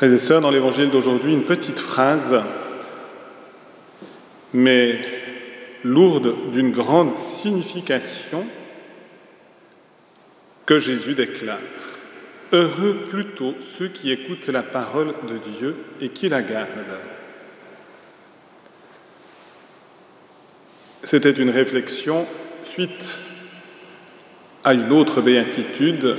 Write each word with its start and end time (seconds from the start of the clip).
Frères 0.00 0.14
et 0.14 0.18
sœurs, 0.18 0.40
dans 0.40 0.50
l'évangile 0.50 0.88
d'aujourd'hui, 0.88 1.34
une 1.34 1.44
petite 1.44 1.78
phrase, 1.78 2.42
mais 4.54 4.98
lourde 5.84 6.50
d'une 6.52 6.72
grande 6.72 7.18
signification 7.18 8.46
que 10.64 10.78
Jésus 10.78 11.12
déclare. 11.12 11.58
Heureux 12.50 13.04
plutôt 13.10 13.54
ceux 13.76 13.88
qui 13.88 14.10
écoutent 14.10 14.48
la 14.48 14.62
parole 14.62 15.12
de 15.28 15.36
Dieu 15.58 15.76
et 16.00 16.08
qui 16.08 16.30
la 16.30 16.40
gardent. 16.40 16.96
C'était 21.02 21.30
une 21.30 21.50
réflexion 21.50 22.26
suite 22.64 23.18
à 24.64 24.72
une 24.72 24.92
autre 24.92 25.20
béatitude 25.20 26.16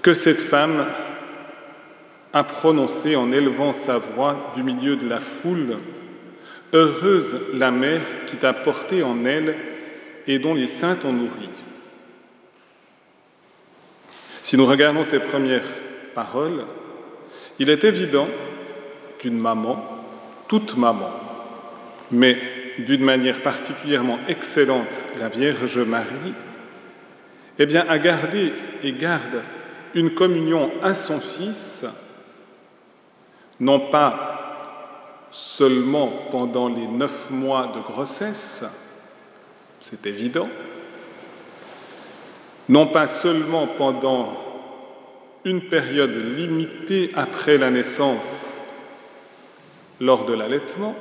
que 0.00 0.14
cette 0.14 0.40
femme 0.40 0.86
a 2.32 2.44
prononcée 2.44 3.16
en 3.16 3.32
élevant 3.32 3.72
sa 3.72 3.98
voix 3.98 4.52
du 4.54 4.62
milieu 4.62 4.96
de 4.96 5.08
la 5.08 5.20
foule. 5.20 5.78
Heureuse 6.72 7.40
la 7.52 7.70
mère 7.70 8.02
qui 8.26 8.36
t'a 8.36 8.52
porté 8.52 9.02
en 9.02 9.24
elle 9.24 9.56
et 10.26 10.38
dont 10.38 10.54
les 10.54 10.68
saints 10.68 10.96
t'ont 10.96 11.12
nourri. 11.12 11.50
Si 14.42 14.56
nous 14.56 14.66
regardons 14.66 15.04
ces 15.04 15.18
premières 15.18 15.68
paroles, 16.14 16.64
il 17.58 17.68
est 17.68 17.84
évident 17.84 18.28
qu'une 19.18 19.38
maman, 19.38 19.84
toute 20.48 20.76
maman, 20.76 21.10
mais 22.10 22.38
d'une 22.78 23.04
manière 23.04 23.42
particulièrement 23.42 24.18
excellente, 24.28 25.04
la 25.18 25.28
Vierge 25.28 25.78
Marie, 25.78 26.34
eh 27.58 27.66
bien, 27.66 27.84
a 27.88 27.98
gardé 27.98 28.52
et 28.82 28.92
garde 28.92 29.42
une 29.94 30.14
communion 30.14 30.70
à 30.82 30.94
son 30.94 31.20
Fils, 31.20 31.84
non 33.60 33.90
pas 33.90 34.32
seulement 35.30 36.12
pendant 36.30 36.68
les 36.68 36.86
neuf 36.86 37.30
mois 37.30 37.72
de 37.74 37.80
grossesse, 37.80 38.64
c'est 39.80 40.06
évident, 40.06 40.48
non 42.68 42.86
pas 42.86 43.08
seulement 43.08 43.66
pendant 43.66 44.34
une 45.44 45.62
période 45.62 46.36
limitée 46.36 47.10
après 47.14 47.58
la 47.58 47.70
naissance, 47.70 48.60
lors 50.00 50.24
de 50.24 50.34
l'allaitement, 50.34 50.94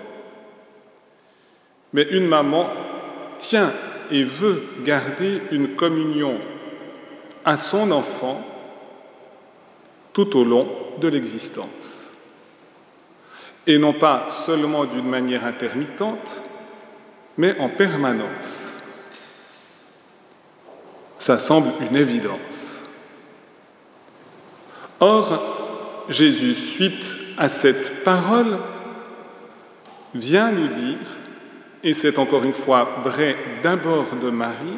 mais 1.94 2.04
une 2.04 2.28
maman 2.28 2.70
tient 3.38 3.74
et 4.12 4.24
veut 4.24 4.64
garder 4.84 5.42
une 5.52 5.76
communion 5.76 6.40
à 7.44 7.58
son 7.58 7.92
enfant 7.92 8.46
tout 10.14 10.38
au 10.38 10.44
long 10.44 10.68
de 11.00 11.08
l'existence. 11.08 11.91
Et 13.68 13.78
non 13.78 13.94
pas 13.94 14.28
seulement 14.46 14.86
d'une 14.86 15.08
manière 15.08 15.46
intermittente, 15.46 16.42
mais 17.38 17.58
en 17.60 17.70
permanence. 17.70 18.76
Ça 21.20 21.38
semble 21.38 21.70
une 21.82 21.96
évidence. 21.96 22.84
Or, 25.00 26.06
Jésus, 26.10 26.56
suite 26.56 27.16
à 27.38 27.50
cette 27.50 28.04
parole, 28.04 28.58
vient 30.14 30.52
nous 30.52 30.68
dire 30.68 30.98
et 31.84 31.94
c'est 31.94 32.20
encore 32.20 32.44
une 32.44 32.54
fois 32.54 33.02
vrai 33.04 33.36
d'abord 33.64 34.16
de 34.22 34.30
Marie, 34.30 34.78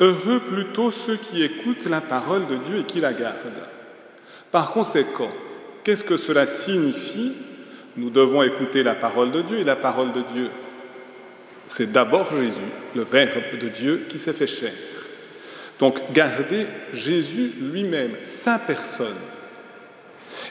heureux 0.00 0.40
plutôt 0.40 0.90
ceux 0.90 1.16
qui 1.16 1.42
écoutent 1.42 1.86
la 1.86 2.00
parole 2.00 2.46
de 2.46 2.56
Dieu 2.56 2.78
et 2.78 2.84
qui 2.84 3.00
la 3.00 3.12
gardent. 3.12 3.68
Par 4.50 4.70
conséquent, 4.70 5.30
qu'est-ce 5.84 6.04
que 6.04 6.16
cela 6.16 6.46
signifie 6.46 7.36
Nous 7.96 8.10
devons 8.10 8.42
écouter 8.42 8.82
la 8.82 8.94
parole 8.94 9.30
de 9.30 9.42
Dieu 9.42 9.58
et 9.58 9.64
la 9.64 9.76
parole 9.76 10.12
de 10.12 10.22
Dieu, 10.32 10.50
c'est 11.68 11.92
d'abord 11.92 12.30
Jésus, 12.30 12.52
le 12.94 13.02
Verbe 13.04 13.58
de 13.60 13.68
Dieu 13.68 14.06
qui 14.08 14.18
s'est 14.18 14.32
fait 14.32 14.46
chair. 14.46 14.72
Donc 15.78 16.12
garder 16.12 16.66
Jésus 16.92 17.52
lui-même, 17.60 18.16
sa 18.24 18.58
personne. 18.58 19.16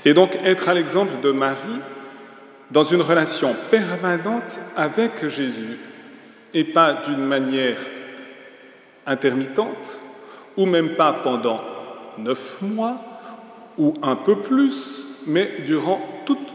Et 0.05 0.13
donc 0.13 0.37
être 0.43 0.69
à 0.69 0.73
l'exemple 0.73 1.21
de 1.21 1.31
Marie 1.31 1.79
dans 2.69 2.83
une 2.83 3.01
relation 3.01 3.55
permanente 3.69 4.59
avec 4.75 5.27
Jésus 5.27 5.79
et 6.53 6.63
pas 6.63 7.01
d'une 7.05 7.23
manière 7.23 7.77
intermittente 9.05 9.99
ou 10.57 10.65
même 10.65 10.95
pas 10.95 11.13
pendant 11.13 11.61
neuf 12.17 12.57
mois 12.61 12.97
ou 13.77 13.93
un 14.01 14.15
peu 14.15 14.37
plus, 14.41 15.07
mais 15.25 15.51
durant 15.65 16.01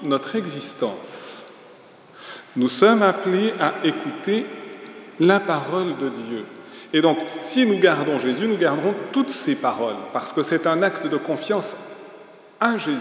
notre 0.03 0.37
existence. 0.37 1.39
Nous 2.57 2.69
sommes 2.69 3.03
appelés 3.03 3.53
à 3.61 3.75
écouter 3.85 4.47
la 5.21 5.41
parole 5.41 5.97
de 5.99 6.09
Dieu. 6.09 6.45
Et 6.93 7.01
donc, 7.01 7.19
si 7.41 7.67
nous 7.67 7.79
gardons 7.79 8.19
Jésus, 8.19 8.47
nous 8.47 8.57
garderons 8.57 8.95
toutes 9.13 9.31
ses 9.31 9.55
paroles, 9.55 9.97
parce 10.13 10.33
que 10.33 10.43
c'est 10.43 10.67
un 10.67 10.83
acte 10.83 11.07
de 11.07 11.17
confiance 11.17 11.77
à 12.61 12.79
Jésus 12.79 13.01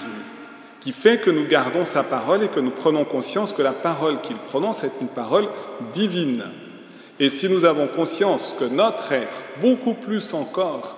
qui 0.82 0.92
fait 0.92 1.20
que 1.20 1.32
nous 1.32 1.48
gardons 1.48 1.86
sa 1.86 2.04
parole 2.04 2.44
et 2.44 2.48
que 2.48 2.60
nous 2.60 2.72
prenons 2.72 3.06
conscience 3.06 3.54
que 3.54 3.62
la 3.62 3.72
parole 3.72 4.22
qu'il 4.22 4.38
prononce 4.38 4.84
est 4.84 4.92
une 5.02 5.08
parole 5.08 5.48
divine. 5.94 6.44
Et 7.20 7.30
si 7.30 7.50
nous 7.50 7.66
avons 7.66 7.88
conscience 7.88 8.54
que 8.60 8.66
notre 8.66 9.12
être, 9.12 9.44
beaucoup 9.62 9.94
plus 9.94 10.34
encore 10.34 10.98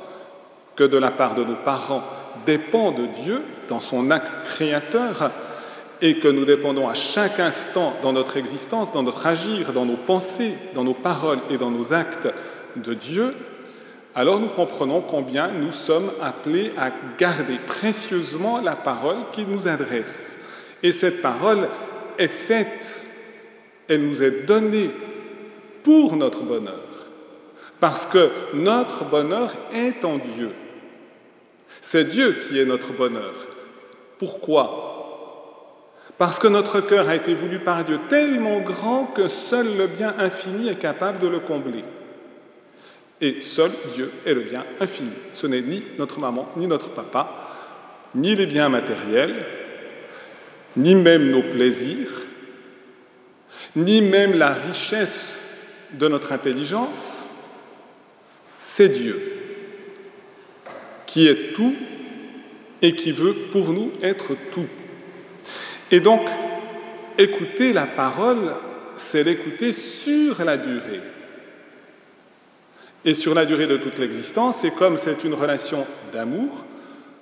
que 0.75 0.83
de 0.83 0.97
la 0.97 1.11
part 1.11 1.35
de 1.35 1.43
nos 1.43 1.55
parents, 1.55 2.03
dépend 2.45 2.91
de 2.91 3.05
Dieu 3.23 3.43
dans 3.69 3.79
son 3.79 4.11
acte 4.11 4.45
créateur, 4.45 5.31
et 6.01 6.19
que 6.19 6.27
nous 6.27 6.45
dépendons 6.45 6.87
à 6.87 6.93
chaque 6.93 7.39
instant 7.39 7.93
dans 8.01 8.13
notre 8.13 8.37
existence, 8.37 8.91
dans 8.91 9.03
notre 9.03 9.25
agir, 9.25 9.73
dans 9.73 9.85
nos 9.85 9.97
pensées, 9.97 10.53
dans 10.75 10.83
nos 10.83 10.93
paroles 10.93 11.39
et 11.49 11.57
dans 11.57 11.71
nos 11.71 11.93
actes 11.93 12.27
de 12.75 12.93
Dieu, 12.93 13.33
alors 14.15 14.39
nous 14.39 14.49
comprenons 14.49 15.01
combien 15.01 15.49
nous 15.49 15.71
sommes 15.71 16.11
appelés 16.21 16.71
à 16.77 16.91
garder 17.19 17.57
précieusement 17.67 18.61
la 18.61 18.75
parole 18.75 19.17
qu'il 19.31 19.47
nous 19.47 19.67
adresse. 19.67 20.39
Et 20.81 20.91
cette 20.91 21.21
parole 21.21 21.69
est 22.17 22.27
faite, 22.27 23.03
elle 23.87 24.07
nous 24.07 24.23
est 24.23 24.45
donnée 24.45 24.89
pour 25.83 26.15
notre 26.15 26.41
bonheur, 26.41 27.07
parce 27.79 28.05
que 28.05 28.31
notre 28.53 29.05
bonheur 29.05 29.53
est 29.73 30.03
en 30.03 30.17
Dieu. 30.17 30.51
C'est 31.81 32.09
Dieu 32.09 32.39
qui 32.41 32.59
est 32.59 32.65
notre 32.65 32.93
bonheur. 32.93 33.33
Pourquoi? 34.17 34.96
Parce 36.17 36.39
que 36.39 36.47
notre 36.47 36.81
cœur 36.81 37.09
a 37.09 37.15
été 37.15 37.35
voulu 37.35 37.59
par 37.59 37.83
Dieu 37.83 37.99
tellement 38.09 38.59
grand 38.59 39.05
que 39.05 39.27
seul 39.27 39.77
le 39.77 39.87
bien 39.87 40.15
infini 40.17 40.67
est 40.67 40.79
capable 40.79 41.19
de 41.19 41.27
le 41.27 41.39
combler. 41.39 41.83
Et 43.21 43.41
seul 43.41 43.71
Dieu 43.93 44.11
est 44.25 44.33
le 44.33 44.41
bien 44.41 44.65
infini. 44.79 45.11
Ce 45.33 45.45
n'est 45.45 45.61
ni 45.61 45.83
notre 45.97 46.19
maman, 46.19 46.49
ni 46.55 46.67
notre 46.67 46.89
papa, 46.89 47.53
ni 48.15 48.35
les 48.35 48.47
biens 48.47 48.69
matériels, 48.69 49.45
ni 50.75 50.95
même 50.95 51.29
nos 51.29 51.43
plaisirs, 51.43 52.23
ni 53.75 54.01
même 54.01 54.33
la 54.37 54.53
richesse 54.53 55.33
de 55.93 56.07
notre 56.07 56.31
intelligence. 56.31 57.23
C'est 58.57 58.89
Dieu 58.89 59.33
qui 61.05 61.27
est 61.27 61.53
tout 61.53 61.75
et 62.81 62.93
qui 62.95 63.11
veut 63.11 63.35
pour 63.51 63.69
nous 63.69 63.91
être 64.01 64.35
tout. 64.51 64.67
Et 65.91 65.99
donc, 65.99 66.21
écouter 67.17 67.73
la 67.73 67.85
parole, 67.85 68.53
c'est 68.95 69.23
l'écouter 69.23 69.71
sur 69.71 70.43
la 70.43 70.57
durée. 70.57 71.01
Et 73.05 73.13
sur 73.13 73.33
la 73.33 73.45
durée 73.45 73.67
de 73.67 73.77
toute 73.77 73.97
l'existence, 73.97 74.57
c'est 74.57 74.71
comme 74.71 74.97
c'est 74.97 75.23
une 75.23 75.33
relation 75.33 75.85
d'amour, 76.11 76.49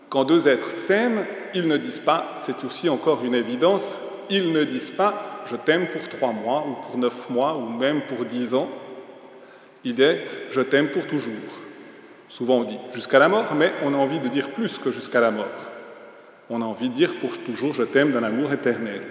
quand 0.10 0.24
deux 0.24 0.48
êtres 0.48 0.72
s'aiment, 0.72 1.26
ils 1.54 1.68
ne 1.68 1.78
disent 1.78 2.00
pas, 2.00 2.36
c'est 2.38 2.64
aussi 2.64 2.90
encore 2.90 3.24
une 3.24 3.36
évidence, 3.36 4.00
ils 4.30 4.52
ne 4.52 4.64
disent 4.64 4.92
pas 4.92 5.36
je 5.46 5.56
t'aime 5.56 5.88
pour 5.88 6.08
trois 6.10 6.32
mois 6.32 6.66
ou 6.68 6.74
pour 6.86 6.98
neuf 6.98 7.30
mois 7.30 7.56
ou 7.56 7.70
même 7.70 8.02
pour 8.08 8.26
dix 8.26 8.54
ans. 8.54 8.70
Il 9.84 10.02
est 10.02 10.26
je 10.52 10.62
t'aime 10.62 10.90
pour 10.90 11.06
toujours. 11.06 11.34
Souvent 12.30 12.60
on 12.60 12.64
dit 12.64 12.80
jusqu'à 12.92 13.20
la 13.20 13.30
mort, 13.30 13.54
mais 13.56 13.72
on 13.84 13.94
a 13.94 13.98
envie 13.98 14.20
de 14.20 14.28
dire 14.28 14.52
plus 14.52 14.80
que 14.80 14.92
jusqu'à 14.92 15.20
la 15.20 15.32
mort. 15.32 15.72
On 16.50 16.62
a 16.62 16.66
envie 16.66 16.90
de 16.90 16.96
dire 16.96 17.18
pour 17.20 17.38
toujours 17.40 17.74
je 17.74 17.84
t'aime 17.84 18.12
d'un 18.12 18.24
amour 18.24 18.54
éternel. 18.54 19.02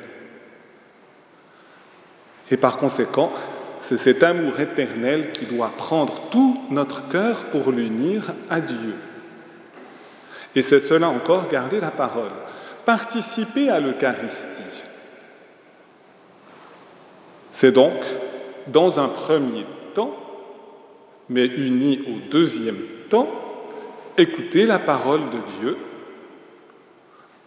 Et 2.51 2.57
par 2.57 2.77
conséquent, 2.77 3.33
c'est 3.81 3.97
cet 3.97 4.23
amour 4.23 4.61
éternel 4.61 5.33
qui 5.33 5.47
doit 5.47 5.73
prendre 5.77 6.29
tout 6.31 6.61
notre 6.71 7.09
cœur 7.09 7.47
pour 7.47 7.71
l'unir 7.71 8.35
à 8.49 8.61
Dieu. 8.61 8.95
Et 10.55 10.63
c'est 10.63 10.81
cela 10.81 11.09
encore, 11.09 11.49
garder 11.49 11.81
la 11.81 11.91
parole, 11.91 12.31
participer 12.87 13.71
à 13.71 13.81
l'Eucharistie. 13.81 14.85
C'est 17.51 17.73
donc, 17.73 17.95
dans 18.69 19.01
un 19.01 19.09
premier 19.09 19.67
temps, 19.95 20.17
mais 21.29 21.47
uni 21.47 22.01
au 22.07 22.31
deuxième 22.31 22.81
temps, 23.11 23.29
écouter 24.17 24.67
la 24.67 24.79
parole 24.79 25.23
de 25.31 25.39
Dieu 25.61 25.77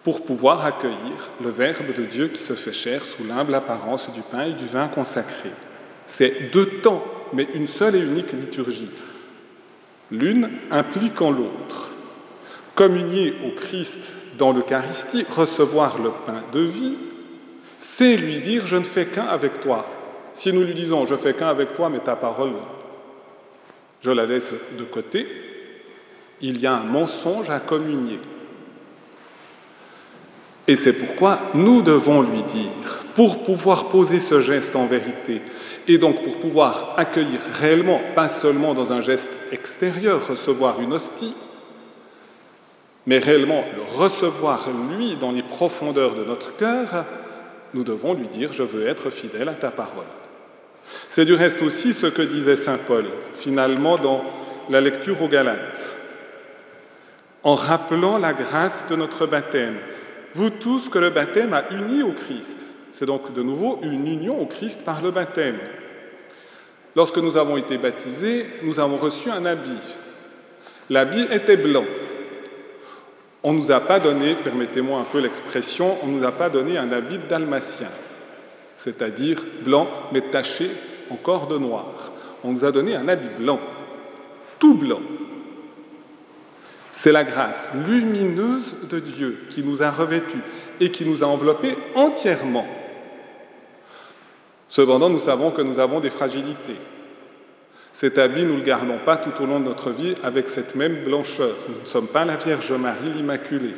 pour 0.07 0.21
pouvoir 0.21 0.65
accueillir 0.65 1.31
le 1.43 1.49
Verbe 1.49 1.93
de 1.93 2.05
Dieu 2.05 2.29
qui 2.29 2.39
se 2.39 2.53
fait 2.53 2.71
chair 2.71 3.03
sous 3.03 3.25
l'humble 3.25 3.53
apparence 3.53 4.09
du 4.13 4.21
pain 4.21 4.45
et 4.45 4.53
du 4.53 4.65
vin 4.65 4.87
consacré. 4.87 5.51
C'est 6.05 6.49
deux 6.53 6.79
temps, 6.79 7.03
mais 7.33 7.45
une 7.53 7.67
seule 7.67 7.97
et 7.97 7.99
unique 7.99 8.31
liturgie, 8.31 8.89
l'une 10.09 10.49
impliquant 10.71 11.29
l'autre. 11.29 11.91
Communier 12.73 13.33
au 13.45 13.53
Christ 13.53 13.99
dans 14.37 14.53
l'Eucharistie, 14.53 15.25
recevoir 15.29 16.01
le 16.01 16.11
pain 16.25 16.41
de 16.53 16.61
vie, 16.61 16.95
c'est 17.77 18.15
lui 18.15 18.39
dire 18.39 18.65
je 18.65 18.77
ne 18.77 18.85
fais 18.85 19.07
qu'un 19.07 19.25
avec 19.25 19.59
toi. 19.59 19.89
Si 20.33 20.53
nous 20.53 20.63
lui 20.63 20.73
disons 20.73 21.05
je 21.05 21.15
fais 21.15 21.33
qu'un 21.33 21.49
avec 21.49 21.73
toi, 21.73 21.89
mais 21.89 21.99
ta 21.99 22.15
parole, 22.15 22.53
je 23.99 24.11
la 24.11 24.25
laisse 24.25 24.53
de 24.79 24.85
côté, 24.85 25.27
il 26.39 26.61
y 26.61 26.65
a 26.65 26.77
un 26.77 26.83
mensonge 26.83 27.49
à 27.49 27.59
communier. 27.59 28.21
Et 30.67 30.75
c'est 30.75 30.93
pourquoi 30.93 31.39
nous 31.53 31.81
devons 31.81 32.21
lui 32.21 32.43
dire, 32.43 33.05
pour 33.15 33.43
pouvoir 33.43 33.89
poser 33.89 34.19
ce 34.19 34.41
geste 34.41 34.75
en 34.75 34.85
vérité, 34.85 35.41
et 35.87 35.97
donc 35.97 36.21
pour 36.23 36.37
pouvoir 36.39 36.93
accueillir 36.97 37.39
réellement, 37.53 38.01
pas 38.15 38.27
seulement 38.27 38.73
dans 38.73 38.91
un 38.91 39.01
geste 39.01 39.31
extérieur, 39.51 40.27
recevoir 40.27 40.81
une 40.81 40.93
hostie, 40.93 41.33
mais 43.05 43.19
réellement 43.19 43.63
le 43.75 43.97
recevoir 43.97 44.67
lui 44.89 45.15
dans 45.15 45.31
les 45.31 45.41
profondeurs 45.41 46.15
de 46.15 46.25
notre 46.25 46.57
cœur, 46.57 47.05
nous 47.73 47.85
devons 47.85 48.13
lui 48.13 48.27
dire, 48.27 48.51
je 48.51 48.63
veux 48.63 48.85
être 48.85 49.09
fidèle 49.09 49.47
à 49.47 49.53
ta 49.53 49.71
parole. 49.71 50.05
C'est 51.07 51.25
du 51.25 51.33
reste 51.33 51.61
aussi 51.61 51.93
ce 51.93 52.07
que 52.07 52.21
disait 52.21 52.57
Saint 52.57 52.77
Paul, 52.77 53.05
finalement, 53.39 53.97
dans 53.97 54.23
la 54.69 54.81
lecture 54.81 55.21
aux 55.21 55.29
Galates, 55.29 55.95
en 57.43 57.55
rappelant 57.55 58.17
la 58.17 58.33
grâce 58.33 58.85
de 58.89 58.95
notre 58.97 59.25
baptême. 59.25 59.77
Vous 60.35 60.49
tous 60.49 60.89
que 60.89 60.99
le 60.99 61.09
baptême 61.09 61.53
a 61.53 61.69
uni 61.71 62.03
au 62.03 62.11
Christ. 62.11 62.59
C'est 62.93 63.05
donc 63.05 63.33
de 63.33 63.43
nouveau 63.43 63.79
une 63.83 64.07
union 64.07 64.41
au 64.41 64.45
Christ 64.45 64.81
par 64.83 65.01
le 65.01 65.11
baptême. 65.11 65.59
Lorsque 66.95 67.17
nous 67.17 67.37
avons 67.37 67.57
été 67.57 67.77
baptisés, 67.77 68.45
nous 68.63 68.79
avons 68.79 68.97
reçu 68.97 69.29
un 69.29 69.45
habit. 69.45 69.95
L'habit 70.89 71.27
était 71.31 71.57
blanc. 71.57 71.85
On 73.43 73.53
ne 73.53 73.59
nous 73.59 73.71
a 73.71 73.79
pas 73.79 73.99
donné, 73.99 74.33
permettez-moi 74.33 74.99
un 74.99 75.03
peu 75.03 75.19
l'expression, 75.19 75.97
on 76.03 76.07
ne 76.07 76.17
nous 76.19 76.25
a 76.25 76.31
pas 76.31 76.49
donné 76.49 76.77
un 76.77 76.91
habit 76.91 77.19
dalmatien, 77.29 77.89
c'est-à-dire 78.75 79.45
blanc 79.63 79.87
mais 80.11 80.21
taché 80.21 80.71
encore 81.09 81.47
de 81.47 81.57
noir. 81.57 82.11
On 82.43 82.51
nous 82.51 82.65
a 82.65 82.71
donné 82.71 82.95
un 82.95 83.07
habit 83.07 83.29
blanc, 83.37 83.59
tout 84.59 84.73
blanc. 84.73 85.01
C'est 86.97 87.11
la 87.11 87.23
grâce 87.23 87.69
lumineuse 87.87 88.75
de 88.89 88.97
Dieu 88.99 89.45
qui 89.51 89.63
nous 89.63 89.83
a 89.83 89.91
revêtus 89.91 90.41
et 90.79 90.89
qui 90.89 91.05
nous 91.05 91.23
a 91.23 91.27
enveloppés 91.27 91.77
entièrement. 91.93 92.65
Cependant, 94.67 95.07
nous 95.07 95.19
savons 95.19 95.51
que 95.51 95.61
nous 95.61 95.77
avons 95.77 95.99
des 95.99 96.09
fragilités. 96.09 96.79
Cet 97.93 98.17
habit, 98.17 98.45
nous 98.45 98.53
ne 98.53 98.57
le 98.61 98.63
gardons 98.63 98.97
pas 99.05 99.15
tout 99.15 99.43
au 99.43 99.45
long 99.45 99.59
de 99.59 99.65
notre 99.65 99.91
vie 99.91 100.15
avec 100.23 100.49
cette 100.49 100.73
même 100.73 101.03
blancheur. 101.03 101.55
Nous 101.69 101.83
ne 101.83 101.87
sommes 101.87 102.07
pas 102.07 102.25
la 102.25 102.37
Vierge 102.37 102.71
Marie 102.71 103.13
l'Immaculée. 103.13 103.75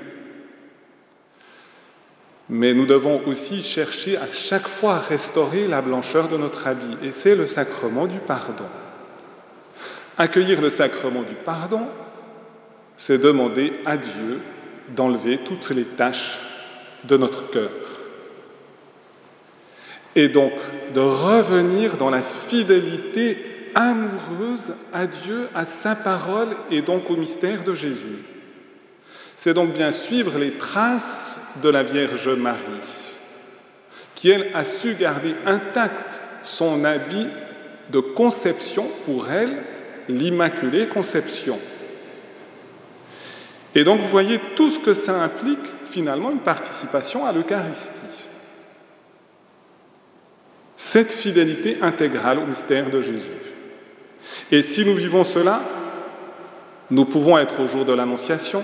Mais 2.47 2.73
nous 2.73 2.85
devons 2.85 3.21
aussi 3.27 3.63
chercher 3.63 4.15
à 4.15 4.31
chaque 4.31 4.69
fois 4.69 4.95
à 4.95 4.99
restaurer 4.99 5.67
la 5.67 5.81
blancheur 5.81 6.29
de 6.29 6.37
notre 6.37 6.67
habit. 6.67 6.95
Et 7.03 7.11
c'est 7.11 7.35
le 7.35 7.47
sacrement 7.47 8.07
du 8.07 8.19
pardon. 8.19 8.69
Accueillir 10.17 10.61
le 10.61 10.69
sacrement 10.69 11.23
du 11.23 11.35
pardon, 11.35 11.85
c'est 12.99 13.17
demander 13.17 13.71
à 13.85 13.95
Dieu 13.95 14.41
d'enlever 14.89 15.37
toutes 15.37 15.69
les 15.69 15.85
taches 15.85 16.41
de 17.05 17.15
notre 17.15 17.49
cœur. 17.49 17.71
Et 20.17 20.27
donc 20.27 20.51
de 20.93 20.99
revenir 20.99 21.95
dans 21.95 22.09
la 22.09 22.21
fidélité 22.21 23.37
amoureuse 23.73 24.73
à 24.91 25.07
Dieu, 25.07 25.47
à 25.55 25.63
sa 25.63 25.95
parole 25.95 26.49
et 26.71 26.81
donc 26.81 27.09
au 27.09 27.15
mystère 27.15 27.63
de 27.63 27.73
Jésus. 27.73 28.19
C'est 29.37 29.53
donc 29.53 29.71
bien 29.71 29.93
suivre 29.93 30.37
les 30.37 30.57
traces 30.57 31.39
de 31.63 31.69
la 31.69 31.83
Vierge 31.83 32.27
Marie, 32.27 32.59
qui 34.13 34.29
elle 34.29 34.47
a 34.53 34.65
su 34.65 34.95
garder 34.95 35.35
intact 35.45 36.21
son 36.43 36.83
habit 36.83 37.27
de 37.91 38.01
conception 38.01 38.89
pour 39.05 39.29
elle, 39.31 39.63
l'Immaculée 40.09 40.89
Conception. 40.89 41.59
Et 43.75 43.83
donc, 43.83 44.01
vous 44.01 44.07
voyez 44.07 44.39
tout 44.55 44.69
ce 44.69 44.79
que 44.79 44.93
ça 44.93 45.21
implique, 45.21 45.59
finalement, 45.91 46.31
une 46.31 46.39
participation 46.39 47.25
à 47.25 47.31
l'Eucharistie. 47.31 47.91
Cette 50.75 51.11
fidélité 51.11 51.77
intégrale 51.81 52.39
au 52.39 52.45
mystère 52.45 52.89
de 52.89 53.01
Jésus. 53.01 53.49
Et 54.51 54.61
si 54.61 54.85
nous 54.85 54.95
vivons 54.95 55.23
cela, 55.23 55.61
nous 56.89 57.05
pouvons 57.05 57.37
être 57.37 57.59
au 57.59 57.67
jour 57.67 57.85
de 57.85 57.93
l'Annonciation, 57.93 58.63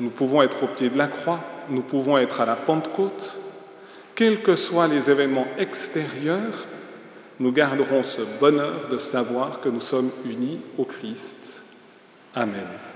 nous 0.00 0.10
pouvons 0.10 0.42
être 0.42 0.62
au 0.62 0.68
pied 0.68 0.90
de 0.90 0.98
la 0.98 1.08
croix, 1.08 1.40
nous 1.68 1.82
pouvons 1.82 2.18
être 2.18 2.40
à 2.40 2.46
la 2.46 2.56
Pentecôte. 2.56 3.36
Quels 4.14 4.42
que 4.42 4.54
soient 4.54 4.86
les 4.86 5.10
événements 5.10 5.48
extérieurs, 5.58 6.66
nous 7.40 7.50
garderons 7.50 8.04
ce 8.04 8.22
bonheur 8.38 8.88
de 8.88 8.98
savoir 8.98 9.60
que 9.60 9.68
nous 9.68 9.80
sommes 9.80 10.10
unis 10.24 10.60
au 10.78 10.84
Christ. 10.84 11.62
Amen. 12.34 12.93